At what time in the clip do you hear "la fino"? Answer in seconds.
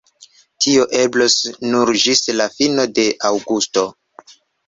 2.39-2.87